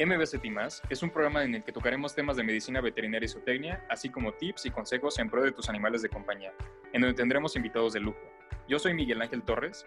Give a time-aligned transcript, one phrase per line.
[0.00, 0.44] MBCT
[0.90, 4.32] es un programa en el que tocaremos temas de medicina veterinaria y zootecnia, así como
[4.32, 6.52] tips y consejos en pro de tus animales de compañía,
[6.92, 8.20] en donde tendremos invitados de lujo.
[8.68, 9.84] Yo soy Miguel Ángel Torres.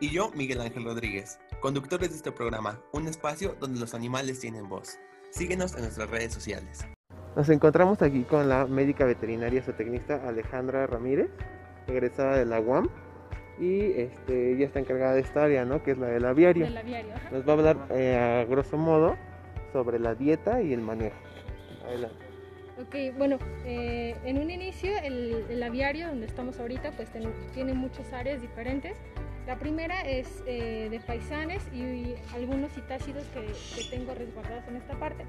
[0.00, 4.68] Y yo, Miguel Ángel Rodríguez, conductores de este programa, un espacio donde los animales tienen
[4.68, 4.98] voz.
[5.30, 6.84] Síguenos en nuestras redes sociales.
[7.36, 11.30] Nos encontramos aquí con la médica veterinaria zootecnista Alejandra Ramírez,
[11.86, 12.88] egresada de la UAM,
[13.60, 15.84] y este, ella está encargada de esta área, ¿no?
[15.84, 16.64] Que es la del aviario.
[16.64, 17.14] Del aviario.
[17.30, 19.16] Nos va a hablar eh, a grosso modo
[19.72, 21.16] sobre la dieta y el manejo.
[21.84, 22.32] Adelante.
[22.80, 27.10] Ok, bueno, eh, en un inicio el, el aviario donde estamos ahorita pues
[27.52, 28.96] tiene muchas áreas diferentes.
[29.46, 33.40] La primera es eh, de paisanes y, algunos citácidos que,
[33.76, 35.24] que tengo resguardados en esta parte.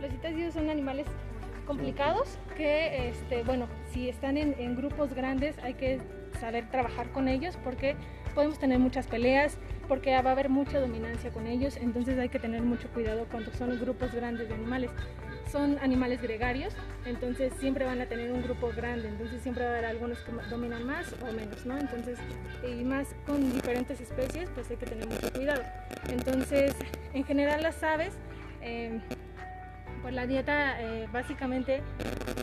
[0.00, 1.06] Los citácidos son animales
[1.66, 5.98] complicados que, este, bueno, si están en grupos grandes hay que
[6.38, 7.96] saber trabajar con ellos porque
[8.34, 9.56] podemos tener muchas peleas,
[9.88, 13.52] porque va a haber mucha dominancia con ellos, entonces hay que tener mucho cuidado cuando
[13.52, 14.90] son grupos grandes de animales.
[15.50, 16.74] Son animales gregarios,
[17.04, 20.32] entonces siempre van a tener un grupo grande, entonces siempre va a haber algunos que
[20.50, 21.78] dominan más o menos, ¿no?
[21.78, 22.18] Entonces,
[22.66, 25.62] y más con diferentes especies, pues hay que tener mucho cuidado.
[26.08, 26.74] Entonces,
[27.12, 28.14] en general las aves,
[28.62, 28.98] eh,
[30.02, 31.82] pues la dieta eh, básicamente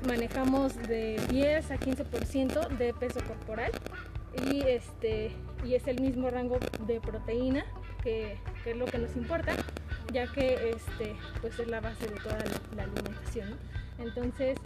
[0.07, 3.71] manejamos de 10 a 15% de peso corporal
[4.49, 5.31] y este
[5.65, 7.65] y es el mismo rango de proteína
[8.03, 9.53] que, es lo que nos importa
[10.11, 12.37] ya que este pues es la base de toda
[12.75, 13.57] la, alimentación ¿no?
[14.03, 14.57] entonces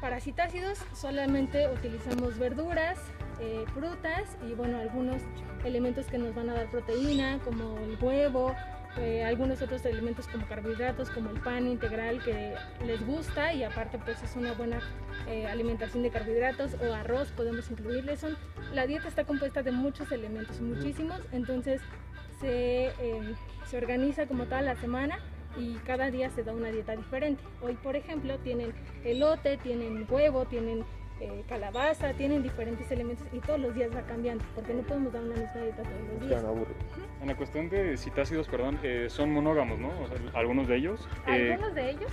[0.00, 2.98] para citácidos solamente utilizamos verduras
[3.40, 5.22] eh, frutas y bueno algunos
[5.64, 8.54] elementos que nos van a dar proteína como el huevo
[8.98, 13.98] eh, algunos otros elementos como carbohidratos como el pan integral que les gusta y aparte
[13.98, 14.80] pues es una buena
[15.28, 18.16] eh, alimentación de carbohidratos o arroz podemos incluirle.
[18.16, 18.36] Son,
[18.72, 21.82] la dieta está compuesta de muchos elementos, muchísimos, entonces
[22.40, 23.34] se, eh,
[23.66, 25.18] se organiza como toda la semana
[25.58, 27.42] y cada día se da una dieta diferente.
[27.62, 28.72] Hoy, por ejemplo, tienen
[29.04, 30.84] elote, tienen huevo, tienen
[31.20, 35.22] eh, calabaza, tienen diferentes elementos y todos los días va cambiando, porque no podemos dar
[35.22, 36.44] una misma dieta todos los días.
[37.22, 39.88] En la cuestión de citácidos, perdón, eh, son monógamos, ¿no?
[40.02, 41.08] O sea, algunos de ellos.
[41.26, 42.12] Eh, Algunos de ellos,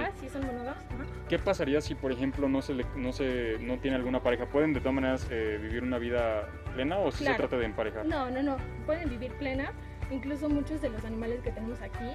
[0.00, 1.04] ah, sí son monógamos, ajá.
[1.28, 4.46] ¿Qué pasaría si, por ejemplo, no se, le- no se no tiene alguna pareja?
[4.46, 7.34] ¿Pueden de todas maneras eh, vivir una vida plena o si Claro.
[7.36, 8.06] se trata de emparejar?
[8.06, 8.56] No, no, no,
[8.86, 9.72] pueden vivir plena.
[10.10, 12.10] Incluso muchos de los animales que tenemos aquí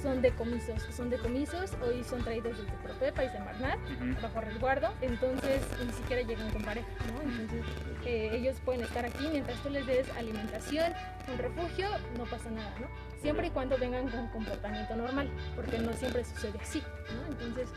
[0.00, 4.22] son decomisos, son decomisos, hoy son traídos desde Propepa y Semarnat Ujú.
[4.22, 7.22] bajo resguardo, entonces ni siquiera llegan con pareja, ¿no?
[7.22, 7.64] Entonces
[8.04, 10.92] eh, ellos pueden estar aquí mientras tú les des alimentación,
[11.32, 12.86] un refugio, no pasa nada, ¿no?
[13.20, 16.82] Siempre y cuando vengan con comportamiento normal, porque no siempre sucede así,
[17.14, 17.32] ¿no?
[17.32, 17.68] Entonces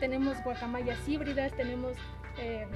[0.00, 1.96] tenemos guacamayas híbridas, tenemos
[2.38, 2.66] eh,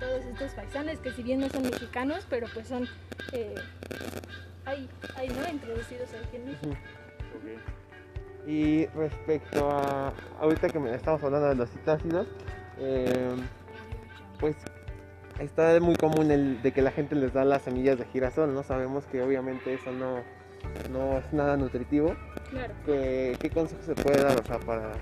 [0.00, 2.88] todos estos paisanes que si bien no son mexicanos, pero pues son,
[3.32, 3.54] eh,
[4.64, 5.48] hay, hay, ¿no?
[5.48, 6.68] Introducidos aquí en México.
[7.36, 8.46] Ok.
[8.48, 12.26] Y respecto a ahorita que me- estamos hablando de los citácidos,
[12.78, 13.34] eh,
[14.38, 14.56] pues
[15.38, 18.62] está muy común el de que la gente les da las semillas de girasol, ¿no?
[18.62, 20.22] Sabemos que obviamente eso no,
[20.92, 22.14] no es nada nutritivo.
[22.50, 22.74] Claro.
[22.84, 24.92] ¿Qué, qué consejo se puede dar, o sea, para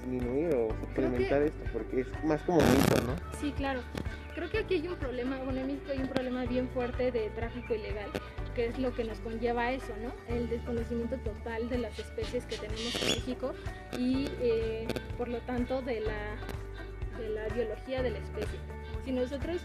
[0.00, 1.62] disminuir o suplementar esto?
[1.72, 3.14] Porque es más como mito, ¿no?
[3.40, 3.80] Sí, claro.
[4.34, 7.30] Creo que aquí hay un problema, bueno, en México hay un problema bien fuerte de
[7.30, 8.10] tráfico ilegal,
[8.54, 10.12] que es lo que nos conlleva eso, ¿no?
[10.34, 13.54] El desconocimiento total de las especies que tenemos en México
[13.98, 14.86] y eh,
[15.18, 16.36] por lo tanto de la,
[17.18, 18.58] de la biología de la especie.
[19.04, 19.60] Si nosotros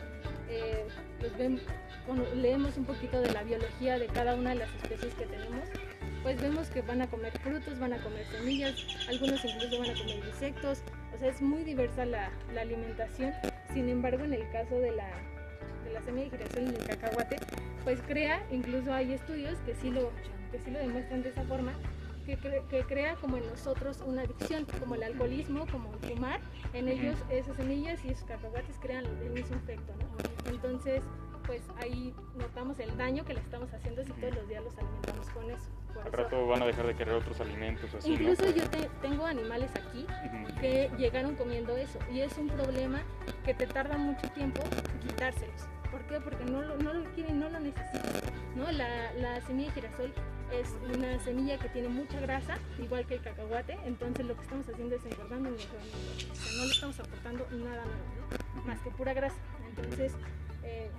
[0.50, 0.86] eh,
[1.20, 1.62] pues ven-
[2.08, 5.64] bueno, leemos un poquito de la biología de cada una de las especies que tenemos,
[6.24, 8.76] pues vemos que van a comer frutos, van a comer semillas,
[9.08, 10.80] algunos incluso van a comer insectos,
[11.16, 13.32] o sea, es muy diversa la, la alimentación.
[13.74, 15.10] Sin embargo, en el caso de la,
[15.86, 17.38] de la semilla de girasol y el cacahuate,
[17.84, 20.12] pues crea, incluso hay estudios que sí lo,
[20.52, 21.74] que sí lo demuestran de esa forma,
[22.26, 26.40] que, cre- que crea como en nosotros una adicción, como el alcoholismo, como el fumar,
[26.74, 30.50] en ellos esas semillas y esos cacahuates crean el mismo efecto, ¿no?
[30.52, 31.02] Entonces,
[31.48, 35.30] pues ahí notamos el daño que le estamos haciendo si todos los días los alimentamos
[35.32, 35.64] con eso.
[35.92, 37.90] Por Al eso- rato van a dejar de querer otros alimentos.
[38.06, 40.06] Incluso yo te- tengo animales aquí
[40.62, 43.02] que llegaron comiendo eso y es un problema
[43.44, 44.62] que te tarda mucho tiempo
[45.02, 45.64] quitárselos.
[45.92, 46.20] ¿Por qué?
[46.20, 48.02] Porque no lo, no lo quieren, no lo necesitan.
[48.56, 48.72] ¿no?
[48.72, 50.14] La, la semilla de girasol
[50.52, 54.68] es una semilla que tiene mucha grasa, igual que el cacahuate, entonces lo que estamos
[54.68, 56.32] haciendo es engordando y engordando.
[56.32, 58.04] O sea, no le estamos aportando nada nuevo,
[58.56, 58.64] ¿no?
[58.66, 59.36] más que pura grasa.
[59.70, 60.14] Entonces,
[60.64, 60.90] eh,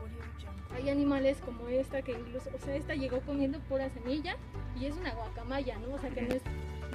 [0.75, 4.37] hay animales como esta que incluso, o sea, esta llegó comiendo pura semilla
[4.79, 5.95] y es una guacamaya, ¿no?
[5.95, 6.43] O sea, que no es,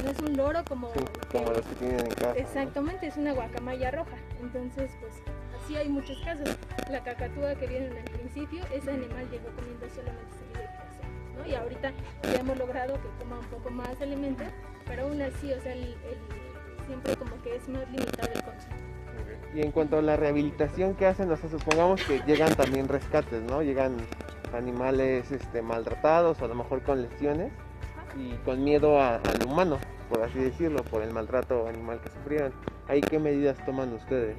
[0.04, 0.92] no es un loro como...
[0.94, 1.00] Sí,
[1.32, 2.28] como los que tienen en casa.
[2.28, 2.36] ¿no?
[2.36, 4.18] Exactamente, es una guacamaya roja.
[4.42, 5.14] Entonces, pues
[5.66, 6.56] así hay muchos casos.
[6.90, 11.46] La cacatúa que vieron al principio, ese animal llegó comiendo solamente semilla de girasol, ¿no?
[11.48, 11.92] Y ahorita
[12.24, 14.48] ya hemos logrado que coma un poco más alimentos
[14.88, 15.96] pero aún así, o sea, el-
[16.86, 18.76] siempre como que es más limitado el consumo.
[19.56, 23.42] Y en cuanto a la rehabilitación que hacen, o sea, supongamos que llegan también rescates,
[23.42, 23.64] ¿no?
[23.64, 23.98] Llegan
[24.54, 27.52] animales este, maltratados a lo mejor con lesiones
[28.16, 32.54] y con miedo a- al humano, por así decirlo, por el maltrato animal que sufrieron.
[32.88, 34.38] ¿Ahí qué medidas toman ustedes?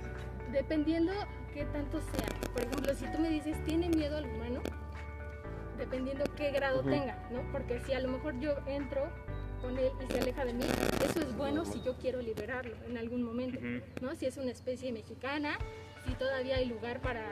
[0.53, 1.13] Dependiendo
[1.53, 2.29] qué tanto sea.
[2.53, 4.63] Por ejemplo, si tú me dices, ¿tiene miedo al humano?
[5.79, 7.43] Dependiendo qué grado tenga, ¿no?
[7.53, 9.11] Porque si a lo mejor yo entro
[9.61, 10.65] con él y se aleja de mí,
[11.05, 13.59] eso es bueno si yo quiero liberarlo en algún momento.
[14.01, 14.15] ¿no?
[14.15, 15.59] Si es una especie mexicana,
[16.07, 17.25] si todavía hay lugar para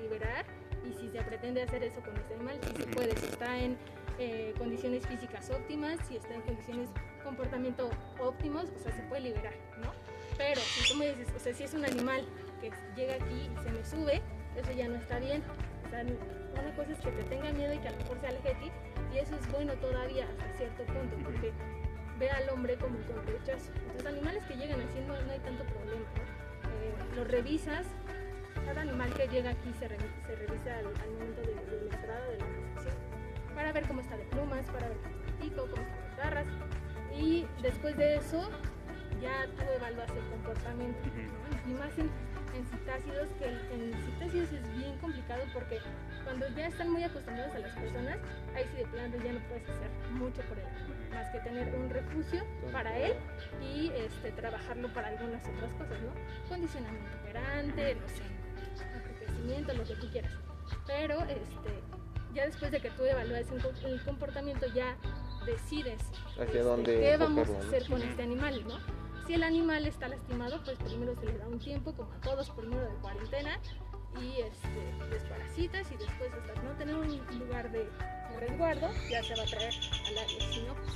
[0.00, 0.44] liberar
[0.88, 3.76] y si se pretende hacer eso con este animal, si se puede, si está en
[4.18, 6.90] eh, condiciones físicas óptimas, si está en condiciones
[7.24, 9.92] comportamiento óptimos, o sea, se puede liberar, ¿no?
[10.36, 12.24] Pero si tú me dices, o sea, si es un animal
[12.60, 14.22] que llega aquí y se me sube,
[14.56, 15.42] eso ya no está bien.
[15.86, 18.26] O sea, una cosa es que te tenga miedo y que a lo mejor se
[18.28, 18.70] aleje de ti,
[19.14, 21.52] y eso es bueno todavía hasta cierto punto, porque
[22.18, 23.70] ve al hombre como con rechazo.
[23.74, 26.04] Entonces, animales que llegan así no, no hay tanto problema.
[26.04, 27.86] Eh, los revisas,
[28.66, 29.96] cada animal que llega aquí se, re-
[30.26, 32.94] se revisa al, al momento de, de la entrada de la recepción,
[33.54, 36.16] para ver cómo está de plumas, para ver cómo está el pico, cómo están las
[36.18, 36.46] garras,
[37.18, 38.48] y después de eso
[39.20, 41.70] ya tú evalúas el comportamiento, ¿no?
[41.70, 42.10] y más en,
[42.96, 45.78] en citácidos, que en citácidos es bien complicado porque
[46.24, 48.18] cuando ya están muy acostumbrados a las personas,
[48.54, 50.66] ahí sí de plano ya no puedes hacer mucho por él,
[51.12, 53.14] más que tener un refugio para él
[53.62, 56.48] y este, trabajarlo para algunas otras cosas, ¿no?
[56.48, 58.22] Condicionamiento operante, no sé,
[58.94, 60.32] enriquecimiento, lo que tú quieras.
[60.86, 61.82] Pero este,
[62.34, 64.96] ya después de que tú evalúes el, co- el comportamiento, ya
[65.46, 66.00] decides
[66.46, 68.99] este, dónde qué vamos a hacer con este animal, ¿no?
[69.30, 72.50] Si el animal está lastimado, pues primero se le da un tiempo, como a todos,
[72.50, 73.60] primero de cuarentena
[74.20, 77.88] y este, desparasitas y después hasta no tener un lugar de,
[78.40, 79.72] resguardo, ya se va a traer
[80.08, 80.94] al área, si no, pues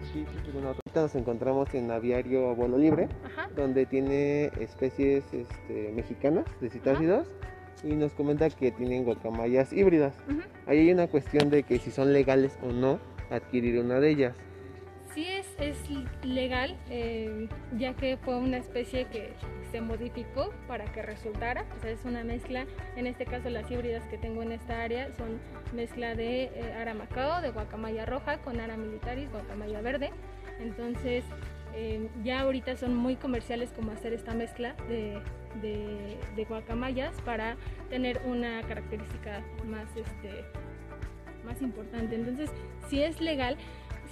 [0.00, 0.12] se.
[0.14, 6.46] Sí, bueno, ahorita nos encontramos en Aviario Vuelo Libre, Ajá, donde tiene especies este, mexicanas
[6.62, 7.28] de citácidos
[7.84, 10.14] y nos comenta que tienen guacamayas híbridas.
[10.26, 10.40] ujú.
[10.66, 12.98] Ahí hay una cuestión de que si son legales o no
[13.30, 14.47] adquirir una de ellas.
[15.18, 15.76] Sí es, es
[16.22, 19.32] legal, eh, ya que fue una especie que
[19.72, 24.04] se modificó para que resultara, o sea, es una mezcla, en este caso las híbridas
[24.04, 25.40] que tengo en esta área son
[25.74, 30.10] mezcla de eh, ara macao, de guacamaya roja con ara militaris, guacamaya verde,
[30.60, 31.24] entonces
[31.74, 35.20] eh, ya ahorita son muy comerciales como hacer esta mezcla de,
[35.60, 37.56] de, de guacamayas para
[37.90, 40.44] tener una característica más, este,
[41.44, 42.52] más importante, entonces
[42.88, 43.56] si es legal,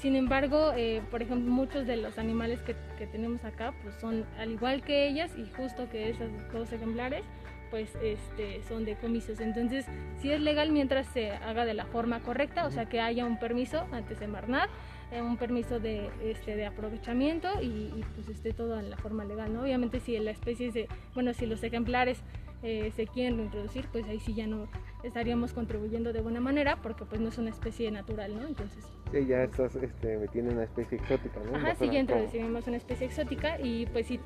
[0.01, 4.25] sin embargo, eh, por ejemplo, muchos de los animales que, que tenemos acá, pues son
[4.39, 7.25] al igual que ellas y justo que esas dos ejemplares,
[7.71, 9.41] pues este, son decomisos.
[9.41, 9.87] Entonces,
[10.21, 13.39] sí es legal mientras se haga de la forma correcta, o sea, que haya un
[13.39, 14.71] permiso antes de Marnat,
[15.13, 19.53] eh, un permiso de, este, de aprovechamiento y, pues esté todo en la forma legal,
[19.53, 19.63] ¿no?
[19.63, 22.19] Obviamente si la especie, se, bueno, si los ejemplares
[22.63, 24.69] eh, se quieren reintroducir, pues ahí sí ya no
[25.07, 28.47] estaríamos contribuyendo de buena manera porque pues no es una especie natural, ¿no?
[28.47, 28.85] Entonces...
[29.13, 31.57] Sí, ya estás este, metiendo una especie exótica, ¿no?
[31.57, 34.21] Ajá, No sí, ya fuera introduciremos una especie exótica y pues sí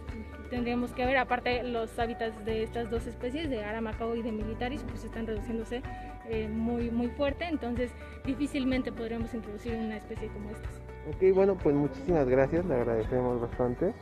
[0.48, 4.82] tendríamos que ver, aparte los hábitats de estas dos especies, de Aramacao y de Militaris,
[4.88, 5.82] pues están reduciéndose
[6.28, 7.90] eh, muy, muy fuerte, entonces
[8.24, 10.80] difícilmente podríamos introducir una especie como estas.
[11.08, 13.94] Ok, bueno, pues muchísimas gracias, le agradecemos bastante.